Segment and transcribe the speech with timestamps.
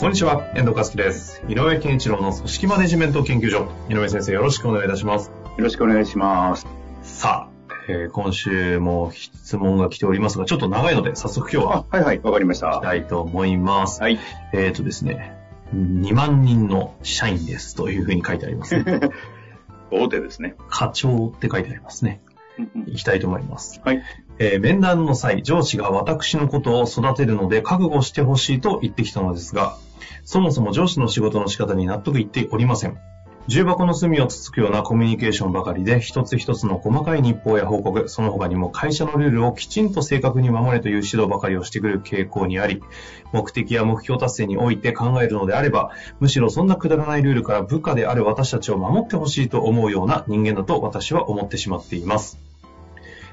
[0.00, 1.42] こんにちは、遠藤和樹です。
[1.46, 3.70] 井上健一郎の組織マネジメント研究所。
[3.90, 5.28] 井上先生、よろしくお願いいたします。
[5.28, 6.66] よろしくお願いします。
[7.02, 12.80] さあ、えー今週も質問が来ておりますが、ちょっと長いので、早速今日はあ、はいはい、わかりまし行きた。
[12.80, 14.00] たいと思います。
[14.00, 14.18] はい。
[14.54, 15.36] えっ、とですね、
[15.74, 19.00] 2万人の社員ですというふうに書いてありますね。
[19.92, 20.54] 大手ですね。
[20.70, 22.22] 課長って書いてありますね。
[22.86, 23.82] 行きたいと思います。
[23.84, 24.02] はい。
[24.38, 29.76] えー面談の際、上司が私のことを育てるので覚悟してほしいと言ってきたのですが、
[30.24, 32.98] そもそも上司の仕事の仕方に納得いっておりません。
[33.46, 42.82] 重箱の隅をつつくようなコミュニケーションばかりで、一つ一つの細かい日報や報告、その他にも会社のルールをきちんと正確に守れという指導ばかりをしてくる傾向にあり、
[43.32, 52.49] 目的や目標達成において考えるのであれば、むしろそんなくだらないルールから部下である私たちを守ってほしいと思うような人間だと私は思ってしまっています。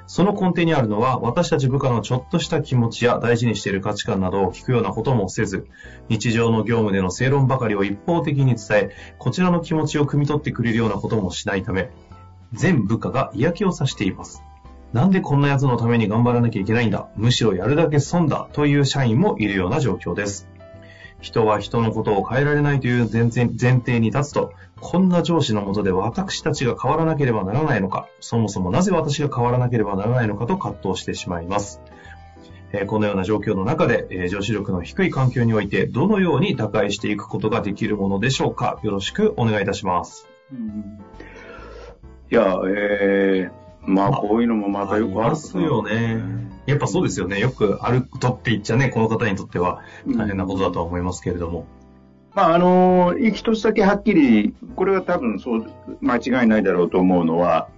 [0.07, 5.67] その根底にあるのは、私たち部下のちょっとした気持ちや大事にしている価値観などを聞くようなこともせず、
[6.07, 11.91] 日常の業務での正論ばかりを一方的に伝え、こちらの気持ちを汲み取ってくれるようなこともしないため、
[12.53, 14.41] 全部下が嫌気をさしています。
[14.93, 20.47] なんでこんな奴のために頑張らなきゃいけないんだむしろやるだけ損だという社員もいるような状況です。
[21.19, 31.81] 人は人のことを変えられないという前前前提に立つと、こんな上司のもとで私たちが変わらなければならないのか、そもそもなぜ私が変わらなければならないのかと葛藤してしまいます。
[32.71, 38.79] えーこのような状況の中で、えー上司力の低い環境において、どのように打開していくことができるものでしょうか？
[38.83, 40.27] よろしくお願いいたします。
[42.29, 46.21] いや、えー、まあ、まあこういうのもまたよくあるありますよね。
[46.67, 47.39] やっぱそうですよね。
[47.39, 51.65] よくあることって言っちゃね、この方にとっては大変なことだとは思いますけれども。
[52.35, 55.65] まあ、あのー、一つだけはっきり、これは多分そう、
[56.01, 57.69] 間違いないだろうと思うのは、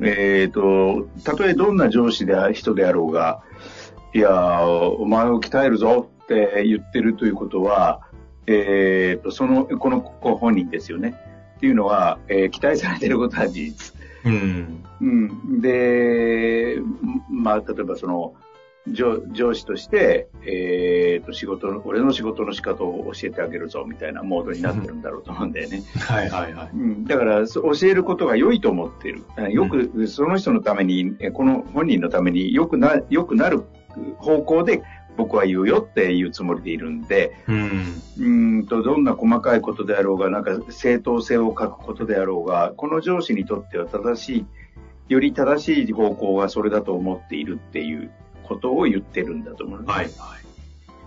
[0.00, 3.40] えっ、と、たとえどんな上司であ人であろうが、
[4.12, 8.00] いやー、お前を鍛えるぞって言ってるということは、
[8.48, 11.14] えっ、と、その、このご本人ですよね。
[11.56, 13.93] っていうのは、えー期待されていることは事実。
[14.24, 14.84] うん。
[15.00, 16.78] うん、で、
[17.30, 18.34] まあ、例えばその、
[18.86, 25.82] 上上司として、えー、と仕事の、俺の仕事の仕方を教えてあげるぞみたいなモードになってるんだろうと思うんだよね。
[25.96, 26.70] はいはいはい。
[26.74, 29.22] うん、だから、そ教えることが良いと思っている。
[29.36, 33.62] あよく、その人のために、えこの本人のために良くな、良くなる
[34.18, 34.82] 方向で
[35.16, 38.02] 僕は言うよっていうつもりでいるんで、うん。
[38.18, 44.46] うーんと、どんな細かいことであろうが、なんか正当性を書くことであろうが、この上司にとっては正しい、
[45.08, 48.10] より正しい方向がそれだと思っているっていう
[48.42, 49.84] ことを言ってるんだと思う。
[49.84, 50.10] はい。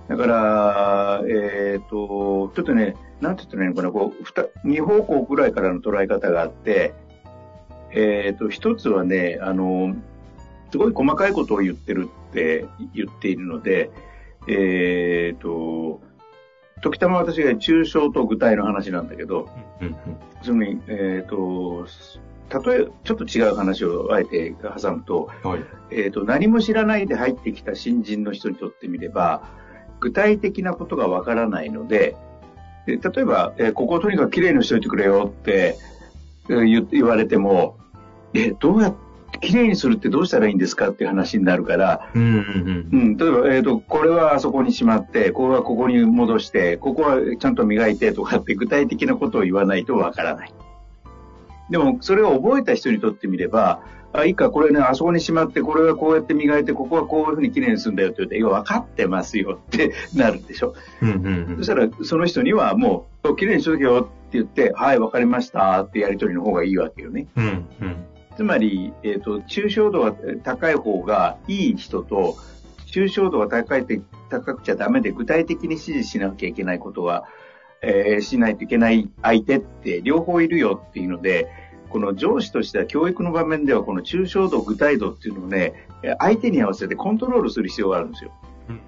[0.07, 6.94] だから、えっ、と、ちょっとね、なんて言ったらいいのかな、こう、二方向ぐらいからの捉え方があって、
[7.91, 9.95] えっ、と、一つはね、あの、
[10.72, 13.91] すごい細かいことを言ってるって言っているので、
[14.47, 16.01] えっ、と、
[16.81, 19.49] 時たま私が抽象と具体の話なんだけど。
[20.43, 21.88] つまり、えっ、と、
[22.65, 25.59] 例え、ちょっと違う話をあえて挟むと、はい。
[25.91, 29.44] えっ、と、何も知らないで入ってきた新人の人にとってみれば、
[29.99, 32.15] 具体的なことがわからないので、
[32.85, 35.77] で例えば、えーここをとにかくきれいにしといてくれよって、
[36.49, 37.77] えー言言われても、
[38.33, 39.06] え、どうやって、
[39.41, 42.99] きれいにするってどうしたらいいんですかっていう話になるから、うんうんううん。
[43.11, 50.53] ん、例えば、えっ、と、これはあそこにしまって、これはここに戻して、ここはちゃんと磨いてとかって具体的なことを言わないとわからない。
[51.69, 53.81] でも、それを覚えた人にとってみれば、
[54.13, 60.75] あ、いいか、これね、あそこにしまって、これはこうやって磨いて、ここはこういうふうにきれいにするんだよって言って、いや、分かってますよってなるでしょ。
[61.01, 67.27] うんうんそしたら、その人にはもう、きれいにしとけよって言って、はい、わかりましたってやりとりの方がいいわけよね。
[67.35, 67.44] うん。
[67.44, 67.51] うん
[67.81, 67.96] うん。
[68.38, 70.13] つまり、えっ、と、抽象度が
[70.44, 72.38] 高い方がいい人と、
[72.86, 74.00] 抽象度が高いって、
[74.30, 77.25] 高くちゃダメで具体的に指示しなきゃいけないことは、
[77.81, 81.48] えーしないといけない相手って両方いるよっていうので、
[81.89, 88.31] この上司としては教育の場面ではこの抽象度、具体度っていうのをね、えー相手に合わせてコントロールする必要があるんですよ
[88.69, 88.81] うん。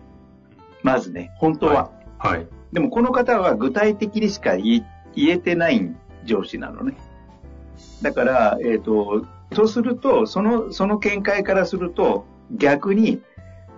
[0.84, 1.92] まずね、本当は。
[2.20, 2.48] はい。
[2.72, 4.86] でもこの方は具体的にしか言
[5.16, 5.92] えてない
[6.26, 6.94] 上司なのね。
[8.02, 13.22] だから、えっ、と、そうすると、その、その見解からすると、逆に、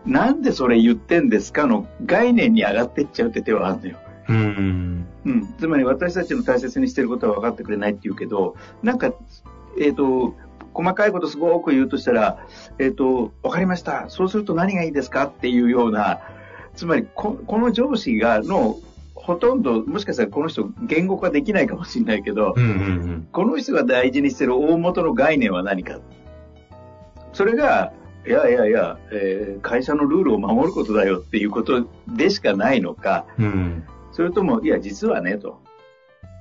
[0.05, 3.97] なんでそれ言ってんですかの概念に上がってっちゃうって手はあるのよ。
[4.29, 5.07] うん。
[5.25, 5.53] うん。
[5.59, 9.13] つまり私たちの大切にしてることは分かってくれないって言うけど、なんか、
[9.79, 10.35] えっ、と、
[10.73, 12.45] 細かいことすごく言うとしたら、
[12.79, 14.05] えっ、と、分かりました。
[14.09, 16.21] そうすると何がいいですかっていうような、
[16.75, 18.77] つまりこ、この上司が、の、
[19.21, 25.99] ほとんど、もしかしたらこの人言語化できないかもしれないけど、うんうんこの人が大事にしてる大元の概念は何か？
[27.33, 27.93] それが、
[28.27, 33.45] いやいやいや、えー会社のルールを守ることだよっていうことでしかないのか、うん。
[33.45, 33.83] うん。
[34.11, 35.61] それとも、いや、実はね、と。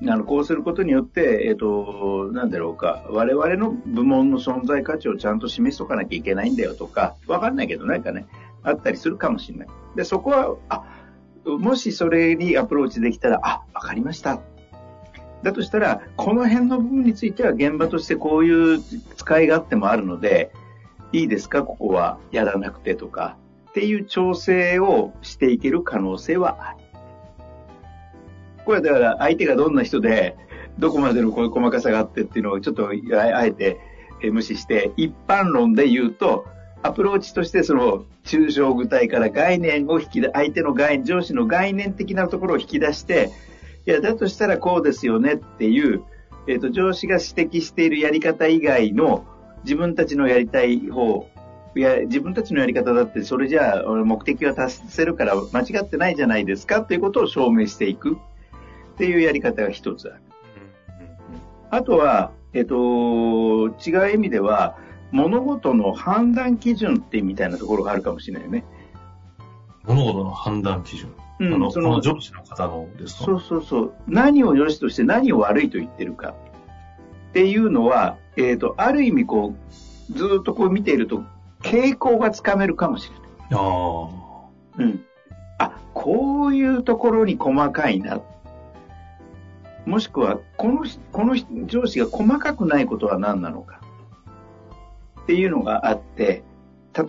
[0.03, 8.27] あの、こうすることによって、えっ、と、なんだろうか、我々の部門の存在価値をちゃんと示しとかなきゃいけないんだよとか、わかんないけど、なんかね、
[8.63, 9.69] あったりするかもしれない。
[9.97, 10.83] で、そこは、あ、
[11.59, 14.41] もしそれにアプローチできたら、あ、わかりました。
[15.43, 18.81] だとしたら、この辺の部分については現場としてこういう
[19.17, 20.53] 使い勝手もあるので、
[21.13, 23.37] いいですか、ここはやらなくてとか、
[23.71, 26.79] っていう調整をしていける可能性はある。
[28.65, 30.37] これはだから相手がどんな人で、
[30.79, 33.81] どこまでのこういう細かさがあってっていうのをちょっとあえて
[34.31, 36.47] 無視して、一般論で言うと、
[36.83, 43.31] アプローチとしてその抽象具体から概念を引き出、相手の概念、上司の概念的なところを引き出して、
[43.87, 46.03] いや、だとしたらこうですよねっていう、
[46.47, 49.27] えっ、と、上司が指摘しているやり方以外の
[49.65, 51.29] 自分たちのやりたい方、
[51.77, 60.23] いや、自分たちのやり方だって、それじゃあ俺目的は達せるから間違ってないじゃないですかっていうことを証明していくっていうやり方が一つある。
[61.71, 64.77] あとは、えっ、と、違う意味では、
[65.13, 68.65] 物事の判断基準ってみたいなところがあるかもしれないよね。
[69.85, 71.13] 物事の判断基準。
[71.41, 73.95] うんあの、そのこの上司の方のですかそうそうそう。
[74.07, 76.35] 何を良しとして何を悪いと言ってるか
[77.31, 81.23] っていうのは、えっ、と、ある意味こう、ずーっとこう見ていると、
[81.63, 83.29] 傾向がつかめるかもしれない。
[83.53, 84.21] ああ。
[84.79, 85.05] うん。
[85.59, 88.21] あ、こういうところに細かいな。
[89.87, 93.81] もしくは、この人、この人上司が細かくないことは何なのか。
[95.31, 96.43] っていうのがあって、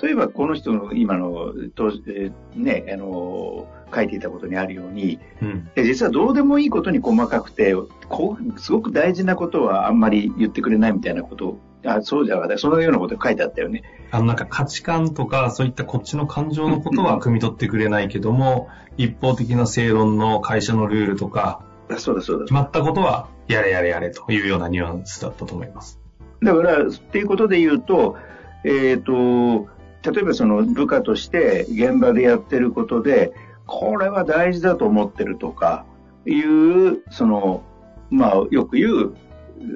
[0.02, 5.70] 例えばこの人の今の、とえーね、あの、書いていたことにあるように、うん。
[5.74, 7.74] で実はどうでもいいことに細かくて、
[8.08, 12.60] こうすごく大事なことはあんまり言ってくれないみたいなことあそうじゃなかった。
[12.60, 13.82] そのようなことが書いてあったよね。
[14.12, 22.54] あの、なんか価値観とか、そういったこっちの感情のことは汲み取ってくれないけども、一方的な正論の会社のルールとか、あそうだそうだ決。
[22.54, 26.01] まったことは、やれやれやれというようなニュアンスだったと思います。
[26.42, 28.18] だから、っていうことで言うと、
[28.64, 29.68] えっ、と、
[30.04, 33.34] 例えばその部下として現場でやってることで、
[33.68, 35.86] これは大事だと思ってるとか、
[36.26, 37.64] いう、その、
[38.10, 39.16] まあ、よく言う、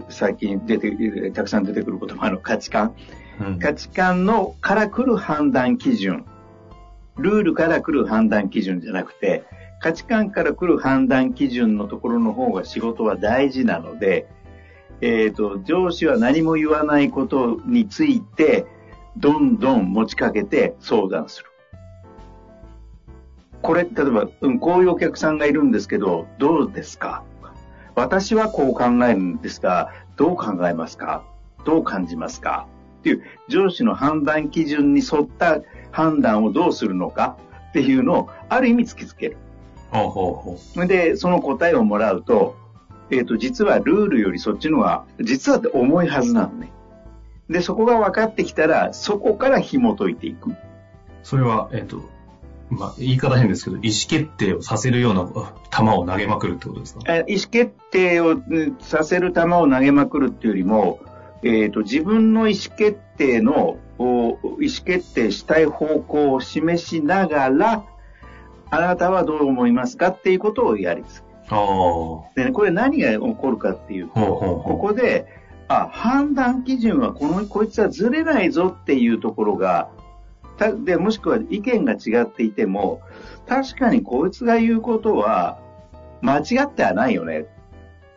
[0.10, 2.96] 最近出て、たくさん出てくる言葉の価値観。
[3.40, 3.60] うん。
[3.60, 6.26] 価値観のから来る判断基準。
[7.18, 9.44] ルールから来る判断基準じゃなくて、
[9.80, 14.28] 価値観から来る判断基準のところの方が仕事は大事なので、
[15.02, 18.66] えっ、と、上司は何も言わないことについて、
[19.18, 21.46] どんどん持ちかけて相談する。
[23.62, 27.24] これ、例えば、うん、こういうお客さんがいるんですけど、どうですか？
[27.96, 31.24] 私はこう考えるんですが、どう考えますか？
[31.66, 32.68] どう感じますか？
[33.00, 37.38] っていう上司の判断基準に沿った判断をどうするのか？
[37.70, 39.38] っていうのをある意味突きつける。
[39.92, 42.56] ほうほうほそれで、その答えをもらうと、
[43.12, 46.72] えっ、と、実はルールよりそっちのが、実はって重いはずなのね。
[47.50, 50.52] で、そこが分かってきたら、そこから紐解いていく。
[50.52, 50.58] う。
[51.24, 52.10] それは、えっ、と、
[52.70, 57.02] まあ、言い方変ですけど、意思決定をさせるようなあ球を投げまくるってことですか？
[57.08, 61.00] え意思決定をうんさせる球を投げまくるっていうよりも、
[61.44, 67.86] えっ、と、自分の意思決定の、お意思決定したい方向を示しながら、
[68.72, 71.35] あなたはどう思いますかっていうことをやりつああ。
[71.35, 71.35] ほ
[72.36, 75.28] でね、これ何が起こるかっていうと、ここで、
[75.68, 79.90] あ、判断基準はこの、こいつはずれないぞっていうところが、
[80.58, 83.02] たで、もしくは意見が違っていても、
[83.48, 85.60] 確かにこいつが言うことは
[86.22, 87.46] 間違ってはないよね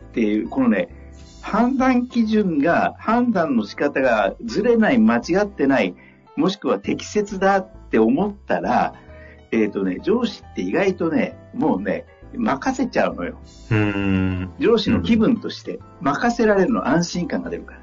[0.09, 0.89] っていう、このね、
[1.41, 5.95] 判断基準が、判断の仕方がずれない、間違ってない、
[6.35, 8.93] もしくは適切だって思ったら、
[9.51, 13.37] えっ、とね、上司って意外とね、もうね、任せちゃうのよ。
[13.71, 14.51] うーん。
[14.59, 17.79] 上司の気分として任せられるの安心感が出るから。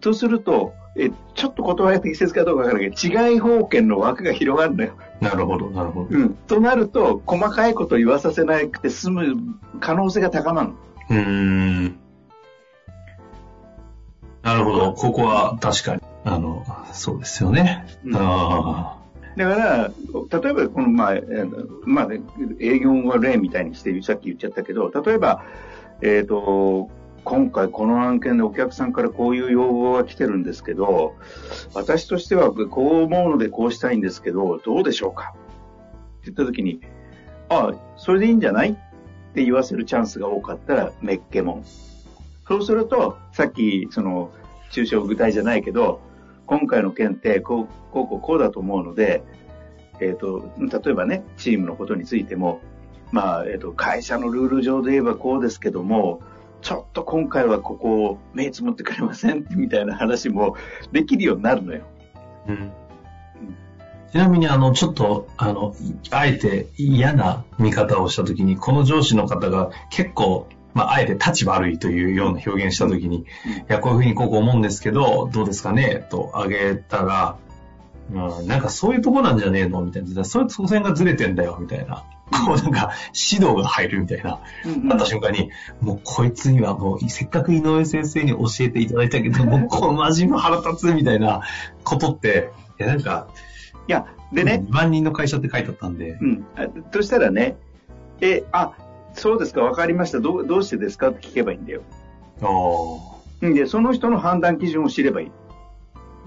[0.00, 4.92] とすると、えちょっと言葉が適切かどうかわからないけど、違い方権の枠が広がるのよ。
[5.20, 6.06] なるほど、なるほど。
[6.10, 6.34] うん。
[6.34, 9.36] となると、細かいこと言わさせなくて済む
[9.80, 10.74] 可能性が高まるの。
[11.10, 11.20] うー
[11.88, 12.00] ん。
[14.42, 14.92] なるほど。
[14.94, 16.02] ここは確かに。
[16.24, 17.86] あの、そうですよね。
[18.04, 18.99] うんああ。
[19.36, 19.92] だから、
[20.40, 21.14] 例えば、この、まあ、
[21.84, 22.08] まあ、
[22.58, 25.44] 営業は例みたいにして、さっき言っちゃったけど、例えば、
[26.02, 26.90] えっ、と、
[27.22, 31.14] 今回この案件でお客さんからこういう要望が来てるんですけど、
[31.74, 35.34] 私としてはこう思うのでこうしたいんですけど、どうでしょうか？
[35.34, 36.80] って言った時に、
[37.50, 38.70] ああ、それでいいんじゃない？
[38.70, 38.74] っ
[39.34, 41.64] て言わせるチャンスが多かったら、めっけもん。
[42.48, 44.32] そうすると、さっき、その、
[44.72, 46.00] 抽象具体じゃないけど、
[46.50, 49.22] 今回の件って、こう、こう、こう、こうだと思うので、
[50.00, 52.60] えっ、と、例えばね、チームのことについても、
[53.12, 56.22] まあ、えっ、と、会社のルール上で言えばこうですけども、
[56.60, 60.56] ちょっと今回はここを目つむってくれませんみたいな話も
[60.90, 61.82] できるようになるのよ。
[62.48, 62.72] うん
[64.10, 65.72] ちなみに、あの、ちょっと、あの、
[66.10, 73.24] あえて嫌な見方をしたときに、この上司の方が結構、まあ、あえて立場悪いというような表現したときに、い
[73.68, 76.06] や、こういうふうにこう思うんですけど、どうですかね？
[76.10, 77.36] とあげたら、
[78.12, 79.82] うん、なんかそういうとこなんじゃねえの？
[79.82, 80.24] みたいな。
[80.24, 82.04] そういうその辺がずれてんだよ、みたいな。
[82.30, 82.92] こうなんか
[83.32, 84.40] 指導が入るみたいな。
[84.84, 85.50] なった瞬間に、
[85.80, 91.42] もうこいつにはもうせっかく井上先生に教えていただいたけど、 もうこの真面目腹立つみたいな
[91.84, 93.28] ことって、いやなんか、
[93.88, 96.46] いや、でね、2万人の会社って書いてあったんで、うん。
[96.54, 97.56] あとしたらね、
[98.20, 98.72] え、あ、
[99.14, 100.20] そうですか、わかりました。
[100.20, 101.82] どう、どうしてですかって聞けばいいんだよ。
[102.42, 105.32] あーうんで、その人の判断基準を知ればいい。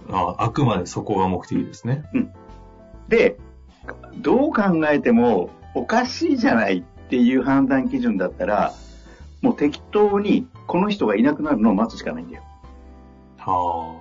[0.10, 2.04] あ、あくまでそこが目的ですね。
[3.08, 3.38] で、
[4.18, 8.74] どう考えてもおかしいじゃないっていう判断基準だったら、
[9.42, 12.44] もう適当にこの人がいなくなるのを待つしかないんだよ。
[13.38, 13.96] は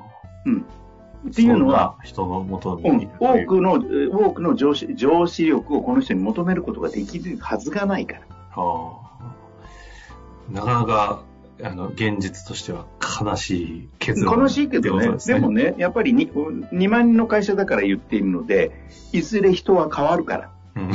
[0.47, 0.65] うん。
[0.69, 1.29] あ。
[1.29, 8.32] っていうのは、人のもとにうん多くの、えー多くの上司、上司力をこの人に求めることができるはずがないから。
[8.55, 10.53] はあ。
[10.53, 11.25] なかなか、
[11.63, 12.87] あの、現実としては
[13.21, 18.73] 悲しい結論悲しいけどねでもね、やっぱり 2, 2万人の会社だから言っているので、
[19.13, 20.51] いずれ人は変わるから。
[20.77, 20.91] うん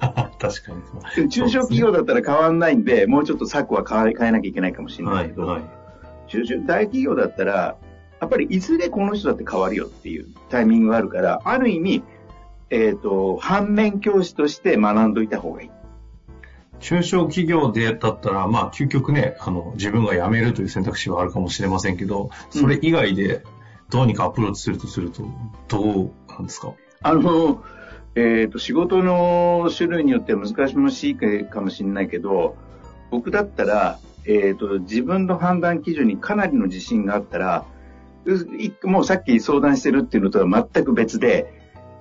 [0.38, 0.72] 確か
[1.16, 1.28] に。
[1.28, 5.62] 中小企業だったら変わんないんで、もうちょっと策は変え変えなきゃいけないかもしれなはいい、けど、はい。
[6.28, 7.76] 中小大企業だったら、
[8.20, 12.02] やっぱりいずれこの人だって変わるよっていうタイミングがあるから、ある意味、
[12.70, 15.70] えっ、と、反面教師として学んどいた方がいい。
[16.80, 23.42] 中小企業でだったら、まあ、究極ね、あの、自分が辞めるという選択肢はあるかもしれませんけど、それ以外で
[23.90, 25.22] どうにかアプローチするとすると、
[25.68, 26.72] どうなんですか？
[27.02, 27.62] あの、
[28.14, 31.16] えっ、と、仕事の種類によっては難しい
[31.46, 32.56] かもしれないけど、
[33.10, 37.64] 僕だったら、えっ、と、自分の判断基準にかなりの自信があったら、
[38.82, 41.54] もうさっき相談してるっていうのとは全く別で、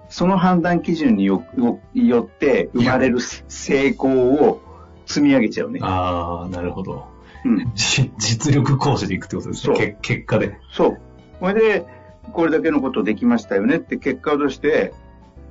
[0.09, 4.61] その判断基準によよよって生まれる成功を
[5.07, 5.79] 積み上げちゃうね。
[5.81, 7.07] ああ、なるほど。
[7.45, 7.71] うん。
[7.75, 9.75] じ実力行使でいくってことですね。
[9.75, 10.57] そうけ結果で。
[10.71, 10.97] そう。
[11.39, 11.85] それで、
[12.33, 14.93] これだけのことできましたよねって結果として、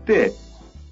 [0.05, 0.33] で、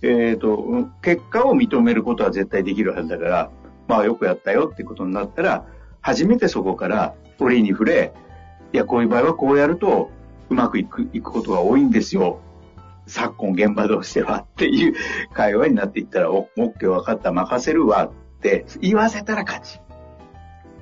[0.02, 3.50] えっ、と、結果を認めることは絶対できるはずだから、
[3.86, 5.66] まあよくやったよってことになったら、
[6.00, 8.12] 初めてそこから折に触れ、
[8.72, 10.10] いや、こういう場合はこうやると
[10.50, 12.40] うまくいく、いくことが多いんですよ。
[13.06, 14.94] 昨今現場としてはっていう
[15.34, 18.10] 会話になっていったら、お、オッケー分かった、任せるわ
[18.80, 19.80] 言わせたら勝ち。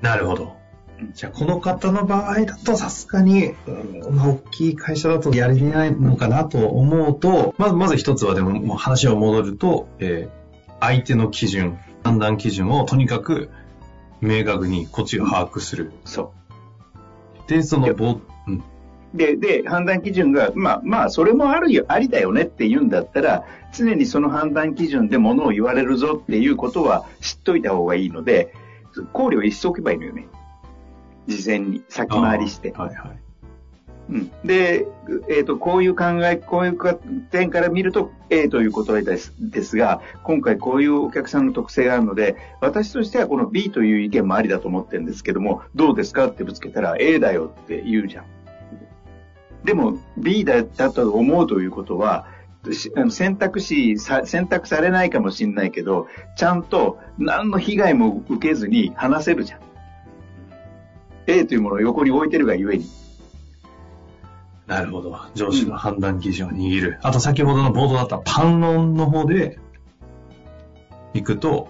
[0.01, 0.55] なるほど
[0.99, 1.13] うん。
[1.13, 3.71] じゃあ、この方の場合だとさすがに、う
[4.11, 10.43] んまあ、大きい会社だとやれないのかなと思うと、まず、まず一つはでも、もう話を戻ると、えー
[10.83, 13.49] 相手の基準、判断基準をとにかく
[14.19, 15.93] 明確にこっちが把握する。
[16.03, 16.33] そ
[17.47, 17.49] う。
[17.49, 18.63] で、その、ぼうん、
[19.13, 28.53] で、で、判断基準が、まあ、まあ、それもあるよ、ありだよねって言うんだったら、常にその判断基準でものを言われるぞっていうことは知っといた方がいいので、
[29.11, 30.27] 考慮をしておけばいいのよね。
[31.27, 32.71] 事前に、先回りして。
[32.71, 33.23] はいはい。
[34.09, 34.85] うん、で、
[35.29, 36.77] えっ、と、こういう考え、こういう
[37.31, 48.25] 点から見ると A ということですですが、今回こういうお客さんの特性があるので、私としてはこの B という意見もありだと思ってるんですけども、どうですかってぶつけたら A だよって言うじゃん。
[49.63, 52.27] でも B だったと思うということは、
[53.09, 59.59] 選択肢さ、選択されないかもしれないけど、ちゃんと何の被害も受けずに話せるじゃん。
[61.27, 62.85] A というものを横に置いてるがゆえに。
[64.67, 65.17] なるほど。
[65.35, 66.99] 上司の判断基準を握る。
[67.01, 69.59] あと先ほどの冒頭だったパン論の方で
[71.13, 71.67] 行くと、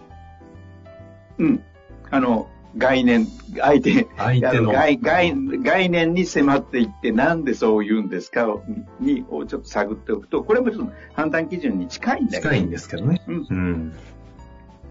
[1.40, 1.64] うん。
[2.12, 3.28] あの、概念、
[3.58, 8.64] 相手、相手のあ概概概念に迫っていって、なんでそう言うんですかを
[9.00, 12.50] に、をちょっと探っておくと、これもちょっと判断基準に近いんだけど。
[12.50, 13.22] 近いんですけどね。
[13.28, 13.48] うん。
[13.50, 13.94] うん。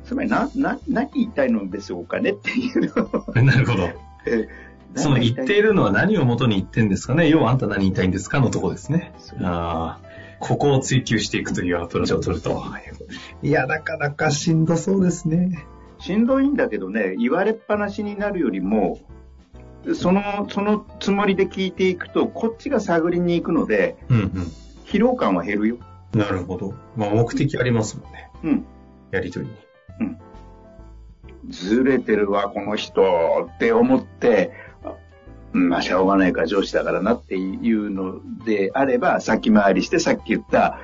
[0.04, 3.32] つまり、な、な、何言いたいのでしょうかねっていうのを。
[3.42, 3.88] なるほど。
[4.26, 4.48] え
[4.94, 9.14] その言っているのは何を元に言ってんですかね要はあんた何言いたいんですかのとこですね。
[9.40, 10.12] ああ。
[10.38, 12.62] ここを追求していくというアプローチを取ると。
[13.42, 15.66] いや、なかなかしんどそうですね。
[16.02, 18.98] しんどいんだけどね、言われっぱなしになるよりも、
[19.94, 24.28] その、そのつもりで聞いていくと、こっちが探りに行くので、うんうん。
[24.84, 25.78] 疲労感は減るよ。
[26.12, 26.74] なるほど。
[26.96, 28.30] まあ、目的ありますもんね。
[28.42, 28.64] うん。
[29.12, 29.52] やりとりに。
[31.48, 34.52] ずれてるわ、この人って思って、
[35.52, 40.78] まあ、しょうがないから上司だからなっていうのであれば、先回りしてさっき言った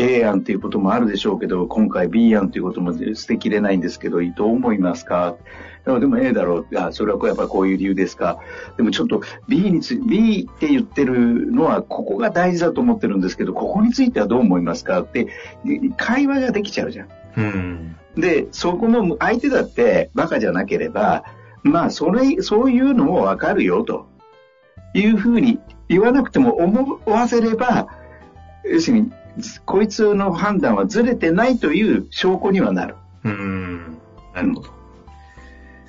[0.00, 5.36] A 案っていうこともあるでしょうけど、今回 B 案ということも捨てきれないんですけど、どう思いますか？
[5.84, 6.78] でも A だろう。
[6.78, 8.38] あ、それはやっぱこういう理由ですか？
[8.76, 15.02] でもちょっと B につ、B って言ってるのは、ここが大事だと思ってるんですけど、ここについてはどう思いますか？
[15.02, 15.28] って、
[15.96, 17.08] 会話ができちゃうじゃん。
[17.36, 17.96] うん。
[18.16, 21.24] で、そこの相手だってバカじゃなければ、
[21.62, 24.08] まあ、それ、そういうのもわかるよ、と
[24.94, 27.88] いうふうに言わなくても思わせれば、
[28.64, 29.12] 要するに、
[29.64, 32.96] こいつの判断はずれてないという証拠にはなる。
[33.24, 33.98] うん。
[34.34, 34.68] なるほど。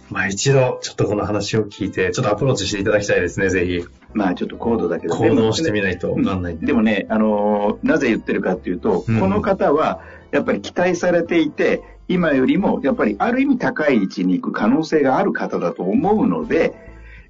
[0.09, 3.85] まあ一度、ちょっとこの話を聞いて、ちょっとアプローチしていただきたいですね、ぜひ。
[4.13, 5.15] まあ、ちょっと高度だけど。
[5.15, 6.65] 行動してみないとわかんないんで。
[6.65, 16.73] でもね、あのーなぜ言ってるかっていうと、うんこの方は、やっぱり期待されていて、今よりも、やっぱりある意味高い位置に行く可能性がある方だと思うので、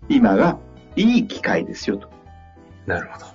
[0.10, 0.58] 今が
[0.96, 2.10] いい機会ですよと。
[2.88, 3.26] なるほど。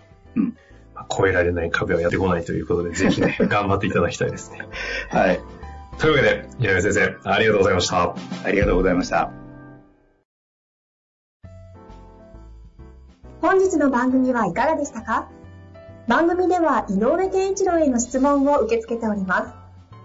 [1.08, 4.66] 超えられない壁はやってこないということで、 ぜひね、頑張っていただきたいですね。
[5.10, 5.40] はい。
[5.98, 8.14] というわけで、井上先生、ありがとうございました。
[8.44, 9.30] ありがとうございました。
[13.40, 15.28] 本日の番組はいかがでしたか？
[16.08, 19.46] 番組では井上健一郎への質問を受け付けておりま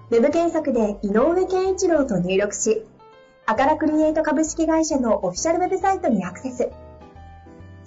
[0.10, 0.16] す。
[0.16, 2.86] ウェブ検索で井上健一郎と入力し、
[3.46, 6.70] アカラクリエイト株式会社のオフィシャルウェブサイトにアクセス。